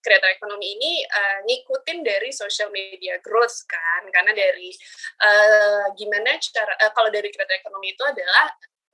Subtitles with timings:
[0.00, 4.72] creator ekonomi ini uh, ngikutin dari social media growth kan karena dari
[5.20, 8.48] uh, gimana cara uh, kalau dari creator ekonomi itu adalah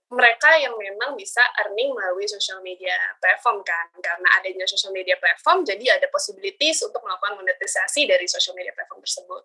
[0.08, 5.68] mereka yang memang bisa earning melalui social media platform kan karena adanya social media platform
[5.68, 9.42] jadi ada possibilities untuk melakukan monetisasi dari social media platform tersebut.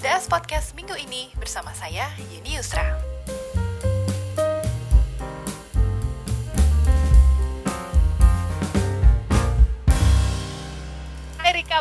[0.00, 3.09] Das Podcast minggu ini bersama saya Yeni Yusra.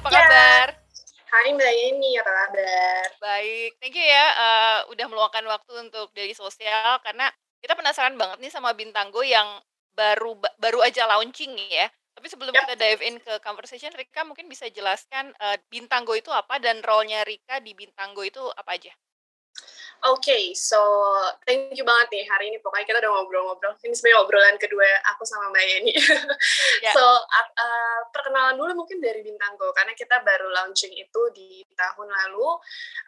[0.09, 0.26] Apa ya.
[0.26, 0.68] kabar?
[1.30, 3.05] Hai Mbak Yeni, apa kabar?
[3.22, 7.30] Baik, thank you ya uh, udah meluangkan waktu untuk dari sosial karena
[7.62, 9.45] kita penasaran banget nih sama Bintanggo yang
[9.94, 11.85] baru baru aja launching ya.
[12.18, 12.66] Tapi sebelum yep.
[12.66, 17.21] kita dive in ke conversation, Rika mungkin bisa jelaskan uh, Bintanggo itu apa dan role-nya
[17.21, 18.91] Rika di Bintanggo itu apa aja?
[19.99, 20.80] Oke, okay, so
[21.44, 23.76] thank you banget nih hari ini pokoknya kita udah ngobrol-ngobrol.
[23.84, 25.91] Ini sebenarnya obrolan kedua aku sama Mbak Yeni.
[26.88, 26.95] yeah.
[26.95, 32.48] So uh, perkenalan dulu mungkin dari Bintanggo karena kita baru launching itu di tahun lalu.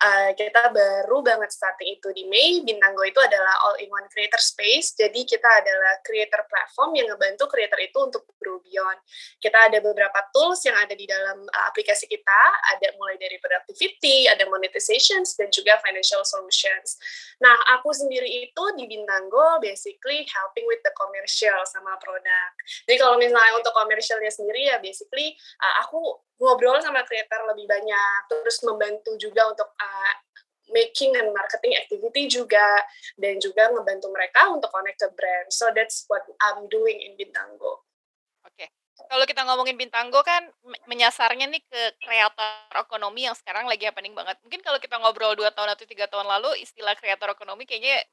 [0.04, 2.60] Uh, kita baru banget starting itu di Mei.
[2.60, 4.92] Bintanggo itu adalah all-in-one creator space.
[4.92, 9.00] Jadi kita adalah creator platform yang ngebantu creator itu untuk grow beyond.
[9.40, 12.42] Kita ada beberapa tools yang ada di dalam uh, aplikasi kita.
[12.76, 16.98] Ada mulai dari productivity, ada monetizations dan juga financial solution finance.
[17.38, 22.52] Nah, aku sendiri itu di Bintanggo basically helping with the commercial sama produk.
[22.90, 28.20] Jadi kalau misalnya untuk komersialnya sendiri ya basically uh, aku ngobrol sama creator lebih banyak,
[28.30, 30.14] terus membantu juga untuk uh,
[30.72, 32.82] making and marketing activity juga
[33.20, 35.48] dan juga ngebantu mereka untuk connect ke brand.
[35.54, 37.81] So that's what I'm doing in Bintanggo
[39.08, 40.46] kalau kita ngomongin Bintanggo kan
[40.86, 44.38] menyasarnya nih ke kreator ekonomi yang sekarang lagi happening banget.
[44.46, 48.04] Mungkin kalau kita ngobrol dua tahun atau tiga tahun lalu istilah kreator ekonomi kayaknya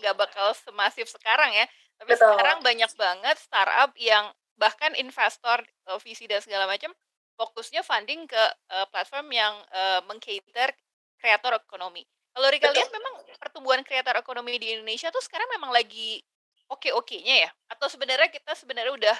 [0.00, 1.66] nggak bakal semasif sekarang ya.
[1.98, 2.30] Tapi Betul.
[2.32, 6.90] sekarang banyak banget startup yang bahkan investor, uh, VC dan segala macam
[7.38, 8.42] fokusnya funding ke
[8.74, 10.74] uh, platform yang uh, mengcater
[11.18, 12.02] kreator ekonomi.
[12.34, 16.22] Kalau Rika lihat memang pertumbuhan kreator ekonomi di Indonesia tuh sekarang memang lagi
[16.70, 17.50] oke-okenya ya?
[17.70, 19.16] Atau sebenarnya kita sebenarnya udah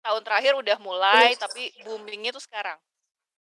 [0.00, 1.40] tahun terakhir udah mulai, yes.
[1.40, 2.76] tapi boomingnya tuh sekarang?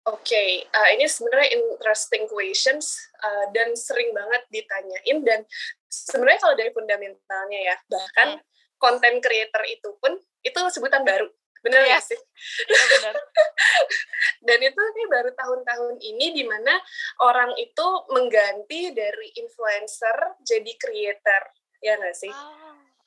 [0.06, 0.50] Oke, okay.
[0.69, 2.94] uh, ini sebenarnya interesting questions
[3.25, 5.41] uh, dan sering banget ditanyain dan
[5.89, 8.45] sebenarnya kalau dari fundamentalnya ya bahkan hmm.
[8.78, 10.13] content creator itu pun
[10.45, 11.25] itu sebutan baru,
[11.66, 12.22] benar ya sih?
[12.69, 13.17] Ya, benar.
[14.45, 16.77] dan itu nih baru tahun-tahun ini di mana
[17.25, 21.50] orang itu mengganti dari influencer jadi creator,
[21.81, 22.29] ya nggak sih?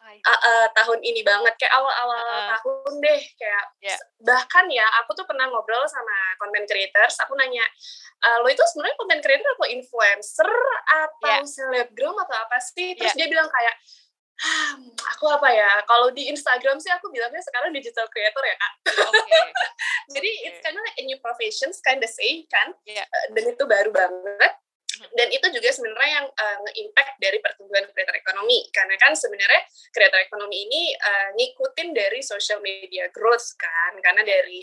[0.09, 3.99] Uh, uh, tahun ini banget kayak awal-awal uh, tahun deh kayak yeah.
[4.25, 7.65] bahkan ya aku tuh pernah ngobrol sama content creators aku nanya
[8.25, 10.51] uh, lo itu sebenarnya content creator atau influencer
[10.89, 11.45] atau yeah.
[11.45, 13.27] selebgram atau apa sih terus yeah.
[13.27, 13.77] dia bilang kayak
[14.39, 15.83] Hmm, aku apa ya?
[15.83, 18.73] Kalau di Instagram sih aku bilangnya sekarang digital creator ya kak.
[19.11, 19.43] Okay.
[20.15, 20.47] Jadi okay.
[20.47, 22.71] it's kind of like a new profession, kind of say kan.
[22.87, 23.03] Yeah.
[23.35, 24.55] Dan itu baru banget
[25.15, 29.63] dan itu juga sebenarnya yang uh, nge-impact dari pertumbuhan kreator ekonomi karena kan sebenarnya
[29.95, 33.95] kreator ekonomi ini uh, ngikutin dari social media growth kan.
[34.03, 34.61] Karena dari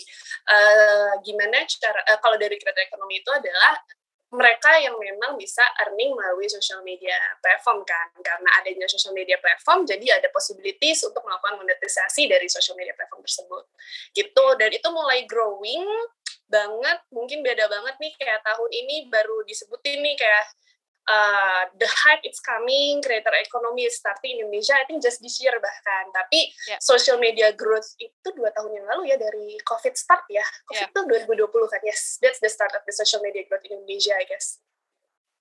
[0.51, 3.79] uh, gimana cara uh, kalau dari kreator ekonomi itu adalah
[4.35, 8.11] mereka yang memang bisa earning melalui social media platform kan.
[8.19, 13.23] Karena adanya social media platform jadi ada possibilities untuk melakukan monetisasi dari social media platform
[13.23, 13.63] tersebut.
[14.11, 14.45] Gitu.
[14.59, 15.87] Dan itu mulai growing
[16.45, 20.45] banget mungkin beda banget nih kayak tahun ini baru disebutin nih kayak
[21.05, 25.37] uh, the hype it's coming, creator economy is starting in Indonesia, I think just this
[25.41, 26.11] year bahkan.
[26.11, 26.79] Tapi yeah.
[26.81, 30.43] social media growth itu dua tahun yang lalu ya dari COVID start ya.
[30.69, 30.91] COVID yeah.
[30.91, 30.99] itu
[31.37, 32.17] 2020 kan, yes.
[32.21, 34.61] That's the start of the social media growth in Indonesia, I guess.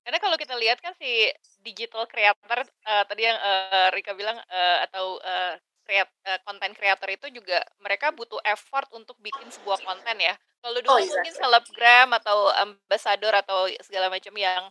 [0.05, 1.33] Karena kalau kita lihat kan si
[1.65, 7.09] digital creator uh, tadi yang uh, Rika bilang uh, atau uh, kreat uh, konten kreator
[7.09, 10.37] itu juga mereka butuh effort untuk bikin sebuah konten ya.
[10.61, 11.13] Kalau dulu oh, exactly.
[11.25, 14.69] mungkin selebgram atau ambassador atau segala macam yang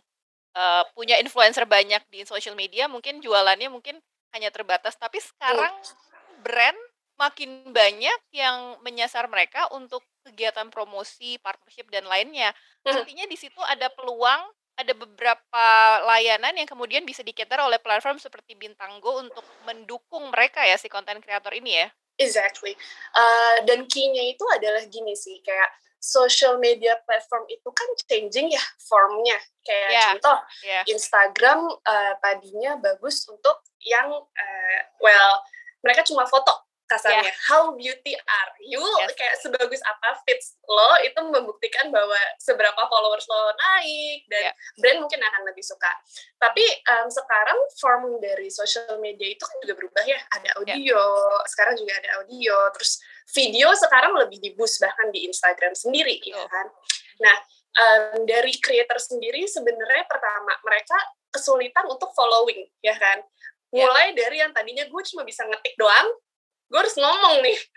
[0.55, 3.99] uh, punya influencer banyak di social media, mungkin jualannya mungkin
[4.33, 4.95] hanya terbatas.
[4.95, 5.75] Tapi sekarang
[6.41, 6.79] brand
[7.15, 12.51] makin banyak yang menyasar mereka untuk kegiatan promosi, partnership dan lainnya.
[12.83, 12.91] Mm.
[12.91, 14.41] Artinya di situ ada peluang
[14.75, 15.67] ada beberapa
[16.03, 21.23] layanan yang kemudian bisa diketer oleh platform seperti Bintanggo untuk mendukung mereka ya si konten
[21.23, 21.87] kreator ini ya.
[22.19, 22.75] Exactly.
[23.15, 25.71] Uh, dan key-nya itu adalah gini sih, kayak
[26.05, 29.41] social media platform itu kan changing ya formnya.
[29.65, 30.05] Kayak yeah.
[30.13, 30.83] contoh yeah.
[30.85, 35.41] Instagram uh, tadinya bagus untuk yang uh, well
[35.81, 37.37] mereka cuma foto kasarnya yeah.
[37.49, 39.09] how beauty are you yes.
[39.17, 44.55] kayak sebagus apa fits lo itu membuktikan bahwa seberapa followers lo naik dan yeah.
[44.77, 45.89] brand mungkin akan lebih suka
[46.37, 46.61] tapi
[46.93, 50.57] um, sekarang form dari social media itu kan juga berubah ya ada ya.
[50.61, 51.45] audio yeah.
[51.49, 53.01] sekarang juga ada audio terus
[53.31, 56.67] video sekarang lebih di boost bahkan di Instagram sendiri ya kan?
[57.21, 57.35] Nah
[57.75, 60.97] um, dari creator sendiri sebenarnya pertama mereka
[61.33, 63.21] kesulitan untuk following ya kan?
[63.73, 63.91] Ya.
[63.91, 64.17] mulai yeah.
[64.23, 66.07] dari yang tadinya gue cuma bisa ngetik doang
[66.71, 67.57] gue harus ngomong nih.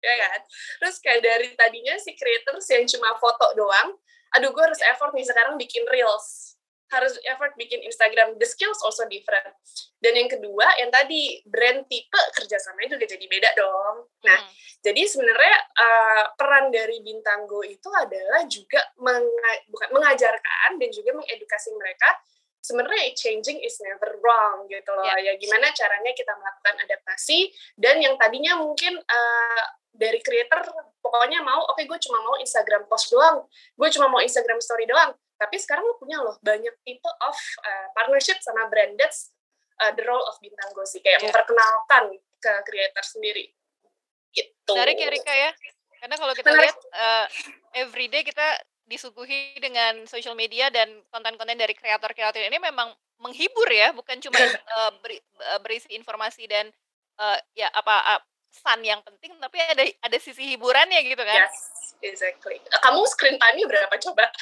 [0.00, 0.40] Ya kan?
[0.80, 5.26] Terus kayak dari tadinya si creators yang cuma foto doang aduh gue harus effort nih
[5.26, 6.49] sekarang bikin reels
[6.90, 9.54] harus effort bikin Instagram the skills also different
[10.02, 13.96] dan yang kedua yang tadi brand tipe kerjasamanya juga jadi beda dong
[14.26, 14.52] nah hmm.
[14.82, 21.10] jadi sebenarnya uh, peran dari bintang go itu adalah juga menga bukan mengajarkan dan juga
[21.16, 22.10] mengedukasi mereka
[22.60, 25.04] sebenarnya changing is never wrong gitu loh.
[25.08, 25.32] Yeah.
[25.32, 27.48] Ya gimana caranya kita melakukan adaptasi
[27.80, 30.62] dan yang tadinya mungkin uh, dari creator
[31.00, 34.86] pokoknya mau oke okay, gue cuma mau Instagram post doang, gue cuma mau Instagram story
[34.86, 35.16] doang.
[35.40, 39.32] Tapi sekarang lo punya loh banyak tipe of uh, partnership sama brand that's
[39.80, 41.32] uh, the role of bintang sih kayak yeah.
[41.32, 43.48] memperkenalkan ke creator sendiri.
[44.36, 44.72] Gitu.
[44.76, 45.50] Menarik ya Rika ya.
[46.00, 46.68] Karena kalau kita Menarik.
[46.68, 47.26] lihat uh,
[47.76, 48.60] everyday kita
[48.90, 52.90] disuguhi dengan social media dan konten-konten dari kreator-kreator ini memang
[53.20, 55.20] menghibur ya, bukan cuma uh, beri,
[55.62, 56.72] berisi informasi dan
[57.20, 58.20] uh, ya apa uh,
[58.50, 61.46] sun yang penting, tapi ada ada sisi hiburannya gitu kan?
[61.46, 62.58] Yes, exactly.
[62.82, 64.26] Kamu screen time-nya berapa coba?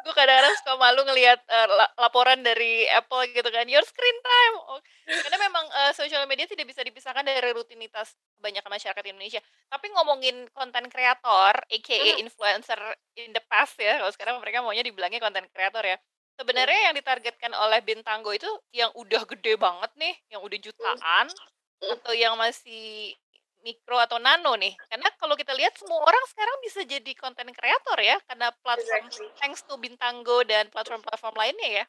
[0.00, 1.68] gue kadang-kadang suka malu ngelihat uh,
[2.00, 6.66] laporan dari Apple gitu kan your screen time oh, karena memang uh, social media tidak
[6.66, 12.22] bisa dipisahkan dari rutinitas banyak masyarakat Indonesia tapi ngomongin konten kreator aka hmm.
[12.26, 12.80] influencer
[13.20, 15.96] in the past ya kalau sekarang mereka maunya dibilangnya konten kreator ya
[16.40, 16.86] sebenarnya hmm.
[16.90, 21.94] yang ditargetkan oleh Bintanggo itu yang udah gede banget nih yang udah jutaan hmm.
[22.00, 23.14] atau yang masih
[23.62, 24.74] mikro atau nano nih?
[24.88, 29.28] Karena kalau kita lihat semua orang sekarang bisa jadi konten kreator ya, karena platform exactly.
[29.40, 31.84] thanks to Bintanggo dan platform-platform lainnya ya.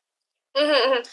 [0.52, 1.00] Mm -hmm.
[1.00, 1.04] Oke,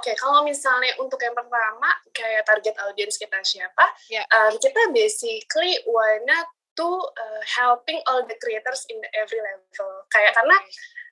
[0.00, 4.24] okay, kalau misalnya untuk yang pertama kayak target audience kita siapa, yeah.
[4.32, 6.88] um, kita basically wanna to
[7.20, 9.92] uh, helping all the creators in the every level.
[10.08, 10.36] Kayak okay.
[10.40, 10.56] karena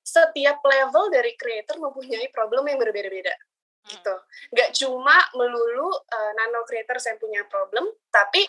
[0.06, 3.34] setiap level dari creator mempunyai problem yang berbeda-beda
[3.86, 4.14] gitu.
[4.52, 8.42] Nggak cuma melulu uh, nano creators yang punya problem, tapi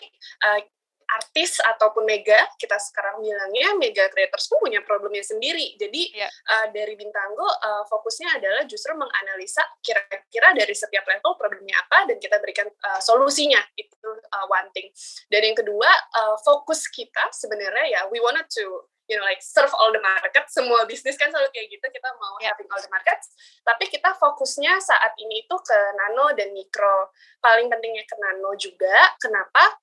[0.44, 0.60] uh,
[1.08, 5.72] artis ataupun mega kita sekarang bilangnya mega creators pun punya problemnya sendiri.
[5.80, 6.28] Jadi yeah.
[6.28, 12.20] uh, dari Bintanggo uh, fokusnya adalah justru menganalisa kira-kira dari setiap level problemnya apa dan
[12.20, 14.92] kita berikan uh, solusinya itu uh, one thing.
[15.32, 19.72] Dan yang kedua uh, fokus kita sebenarnya ya we wanted to you know like serve
[19.80, 21.86] all the market semua bisnis kan selalu kayak gitu.
[21.88, 22.52] Kita mau yeah.
[22.52, 23.32] having all the markets.
[23.64, 27.10] Tapi kita fokusnya saat ini itu ke nano dan mikro.
[27.40, 29.16] Paling pentingnya ke nano juga.
[29.16, 29.80] Kenapa?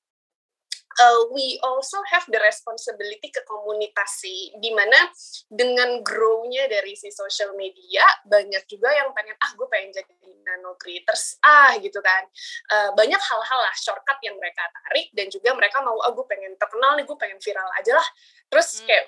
[0.95, 4.95] Uh, we also have the responsibility ke komunitasi di mana
[5.51, 10.15] dengan grow-nya dari si social media banyak juga yang pengen ah gue pengen jadi
[10.47, 11.35] nano creators.
[11.43, 12.23] Ah gitu kan.
[12.71, 15.11] Uh, banyak hal-hal lah shortcut yang mereka tarik.
[15.11, 18.07] Dan juga mereka mau ah gue pengen terkenal nih gue pengen viral aja lah.
[18.47, 18.87] Terus hmm.
[18.87, 19.05] kayak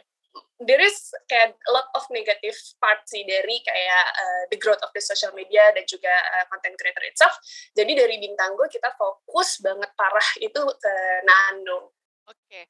[0.58, 4.90] there is kayak a lot of negative part sih dari kayak uh, the growth of
[4.92, 7.38] the social media dan juga uh, content creator itself.
[7.78, 10.94] Jadi dari bintang gue kita fokus banget parah itu ke
[11.26, 11.94] nano.
[12.26, 12.42] Oke.
[12.50, 12.64] Okay.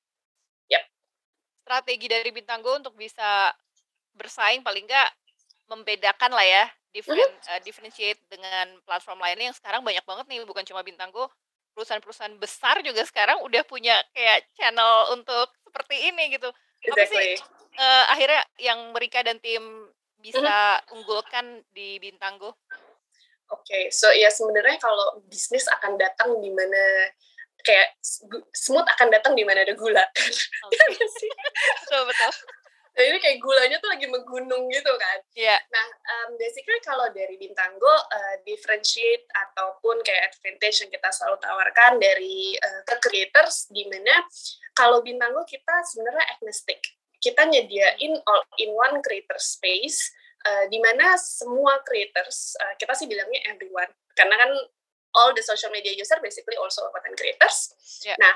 [0.67, 0.83] Yep.
[1.63, 3.55] Strategi dari bintang gue untuk bisa
[4.17, 5.09] bersaing paling enggak
[5.67, 6.65] membedakan lah ya,
[6.95, 7.51] different, mm -hmm.
[7.55, 11.27] uh, differentiate dengan platform lainnya yang sekarang banyak banget nih, bukan cuma bintang gue,
[11.75, 16.49] perusahaan-perusahaan besar juga sekarang udah punya kayak channel untuk seperti ini gitu.
[16.87, 17.03] Exactly.
[17.03, 19.61] Apa sih uh, akhirnya yang Merika dan tim
[20.17, 20.93] bisa mm-hmm.
[20.97, 22.57] unggulkan di Bintanggo?
[23.47, 27.13] Oke, okay, so ya sebenarnya kalau bisnis akan datang di mana
[27.63, 27.95] kayak
[28.51, 30.03] smooth akan datang di mana ada gula.
[30.03, 30.87] Okay.
[31.87, 32.31] betul betul.
[32.97, 35.21] Nah ini kayak gulanya tuh lagi menggunung gitu kan.
[35.37, 35.53] Iya.
[35.53, 35.59] Yeah.
[35.69, 42.01] Nah, um, basically kalau dari Bintanggo uh, differentiate ataupun kayak advantage yang kita selalu tawarkan
[42.01, 44.25] dari uh, ke creators di mana
[44.73, 50.11] kalau Bintanggo kita sebenarnya agnostic kita nyediain all in one creator space
[50.45, 54.51] uh, di mana semua creators uh, kita sih bilangnya everyone karena kan
[55.17, 57.73] all the social media user basically also content creators.
[58.05, 58.17] Yeah.
[58.21, 58.33] Nah,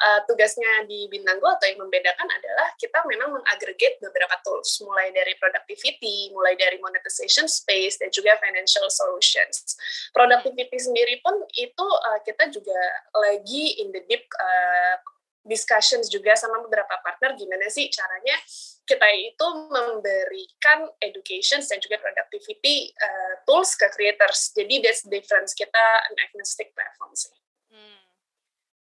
[0.00, 5.36] uh, tugasnya di Bintanggo atau yang membedakan adalah kita memang mengagregate beberapa tools, mulai dari
[5.36, 9.76] productivity, mulai dari monetization space, dan juga financial solutions.
[10.16, 12.80] Productivity sendiri pun itu uh, kita juga
[13.12, 14.96] lagi in the deep uh,
[15.42, 18.38] discussions juga sama beberapa partner gimana sih caranya
[18.82, 24.50] kita itu memberikan education dan juga productivity uh, tools ke creators.
[24.54, 27.34] Jadi that's the difference kita an agnostic platform sih.
[27.70, 27.98] Hmm.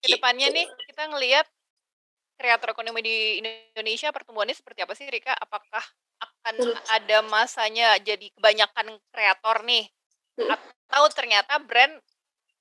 [0.05, 1.47] ke depannya nih kita ngelihat
[2.37, 5.33] kreator ekonomi di Indonesia pertumbuhannya seperti apa sih Rika?
[5.33, 5.83] Apakah
[6.21, 6.77] akan hmm.
[6.93, 9.89] ada masanya jadi kebanyakan kreator nih?
[10.37, 10.53] Hmm.
[10.53, 11.97] Atau ternyata brand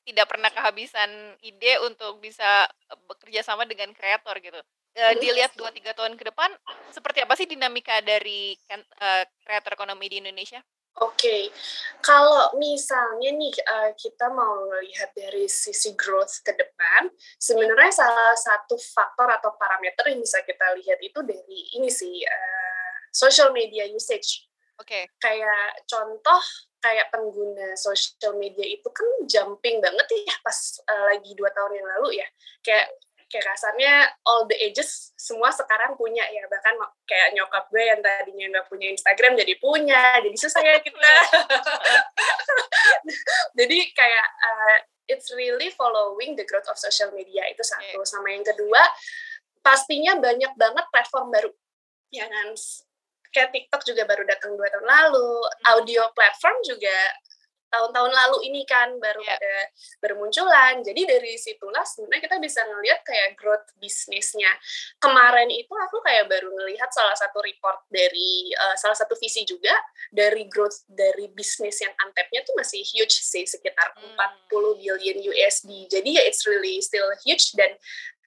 [0.06, 1.10] tidak pernah kehabisan
[1.42, 4.62] ide untuk bisa eh, bekerja sama dengan kreator gitu?
[4.96, 6.48] Uh, dilihat dua tiga tahun ke depan
[6.88, 10.64] seperti apa sih dinamika dari uh, kreator ekonomi di Indonesia?
[11.04, 11.42] Oke, okay.
[12.00, 18.80] kalau misalnya nih uh, kita mau melihat dari sisi growth ke depan, sebenarnya salah satu
[18.80, 24.48] faktor atau parameter yang bisa kita lihat itu dari ini sih uh, social media usage.
[24.76, 24.88] Oke.
[24.88, 25.04] Okay.
[25.20, 26.44] Kayak contoh
[26.84, 31.88] kayak pengguna social media itu kan jumping banget ya pas uh, lagi dua tahun yang
[31.98, 32.28] lalu ya.
[32.62, 32.92] Kayak
[33.26, 36.78] kayak kasarnya all the ages semua sekarang punya ya bahkan
[37.10, 41.02] kayak nyokap gue yang tadinya nggak punya Instagram jadi punya jadi susah ya kita
[43.60, 44.78] jadi kayak uh,
[45.10, 48.82] it's really following the growth of social media itu satu sama yang kedua
[49.66, 51.50] pastinya banyak banget platform baru
[52.14, 52.54] ya kan
[53.34, 55.72] kayak TikTok juga baru datang dua tahun lalu hmm.
[55.78, 56.98] audio platform juga
[57.76, 59.36] tahun-tahun lalu ini kan baru yeah.
[59.36, 59.56] ada
[60.00, 60.80] bermunculan.
[60.80, 64.48] Jadi dari situlah sebenarnya kita bisa ngelihat kayak growth bisnisnya.
[65.04, 69.76] Kemarin itu aku kayak baru ngelihat salah satu report dari uh, salah satu visi juga
[70.08, 74.16] dari growth dari bisnis yang antepnya tuh masih huge sih sekitar hmm.
[74.50, 75.92] 40 billion USD.
[75.92, 77.76] Jadi ya it's really still huge dan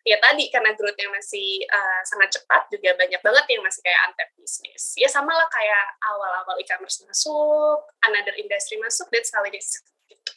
[0.06, 4.36] ya tadi karena growth-nya masih uh, sangat cepat juga banyak banget yang masih kayak untapped
[4.38, 4.94] bisnis.
[4.94, 9.82] Ya sama lah kayak awal-awal e-commerce masuk, another industry masuk, that's how it is.
[10.06, 10.32] Gitu.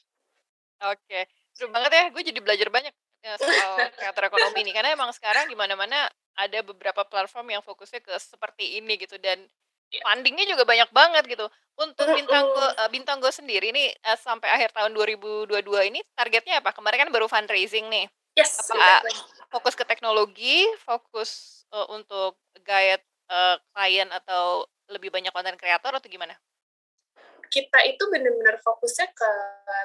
[0.82, 1.24] Oke, okay.
[1.54, 2.04] seru banget ya.
[2.10, 4.74] Gue jadi belajar banyak ya, soal kreator ekonomi nih.
[4.74, 9.46] Karena emang sekarang di mana-mana ada beberapa platform yang fokusnya ke seperti ini gitu dan
[9.92, 10.04] yeah.
[10.08, 11.46] fundingnya juga banyak banget gitu.
[11.80, 15.50] Untuk bintang gue uh, bintang gue sendiri nih uh, sampai akhir tahun 2022
[15.92, 16.76] ini targetnya apa?
[16.76, 18.08] Kemarin kan baru fundraising nih.
[18.36, 18.72] Yes.
[18.72, 19.12] Apa
[19.52, 26.08] fokus ke teknologi, fokus uh, untuk guide uh, klien atau lebih banyak konten kreator atau
[26.08, 26.36] gimana?
[27.52, 29.32] Kita itu benar-benar fokusnya ke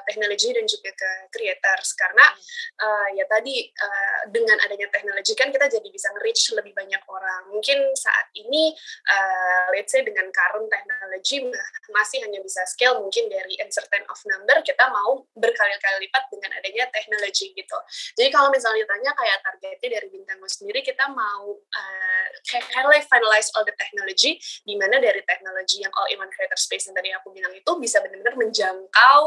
[0.07, 2.79] teknologi dan juga ke creators karena hmm.
[2.79, 7.51] uh, ya tadi uh, dengan adanya teknologi kan kita jadi bisa nge-reach lebih banyak orang.
[7.51, 8.71] Mungkin saat ini
[9.11, 11.43] uh, let's say dengan current teknologi
[11.91, 16.87] masih hanya bisa scale mungkin dari uncertain of number kita mau berkali-kali lipat dengan adanya
[16.95, 17.77] teknologi gitu.
[18.15, 22.63] Jadi kalau misalnya ditanya kayak targetnya dari bintang sendiri kita mau uh, kayak
[23.11, 26.95] finalize all the technology di mana dari teknologi yang all in one creator space yang
[26.95, 29.19] tadi aku bilang itu bisa benar-benar menjangkau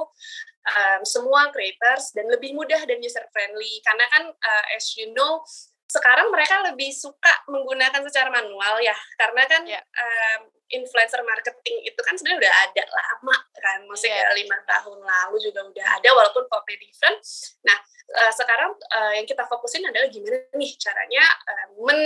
[0.66, 5.42] um, semua creators dan lebih mudah dan user friendly karena kan uh, as you know
[5.90, 9.82] sekarang mereka lebih suka menggunakan secara manual ya karena kan yeah.
[9.82, 14.34] um, influencer marketing itu kan sebenarnya udah ada lama kan maksudnya yeah.
[14.38, 17.18] lima tahun lalu juga udah ada walaupun formatnya different
[17.66, 17.78] nah
[18.22, 22.02] uh, sekarang uh, yang kita fokusin adalah gimana nih caranya uh, men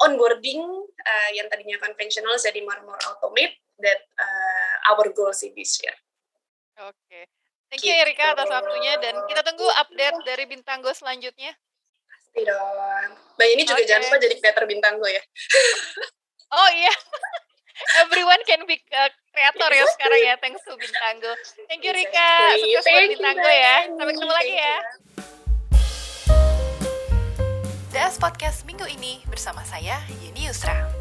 [0.00, 5.80] onboarding uh, yang tadinya konvensional jadi more more automate that uh, our goal sih this
[5.80, 5.96] year.
[6.80, 6.96] Oke.
[7.06, 7.24] Okay.
[7.70, 11.54] Thank you Erika atas waktunya dan kita tunggu update dari bintang go selanjutnya.
[12.10, 13.10] Pasti dong.
[13.38, 13.88] Mbak ini juga okay.
[13.88, 15.22] jangan lupa jadi creator bintang go ya.
[16.58, 16.92] oh iya.
[18.04, 18.76] Everyone can be
[19.32, 21.32] kreator ya sekarang ya, thanks to Bintanggo.
[21.64, 23.76] Thank you Rika, sukses buat Bintanggo ya.
[23.88, 24.76] Sampai ketemu lagi ya.
[28.00, 30.99] Podcast minggu ini bersama saya Yeni Yusra.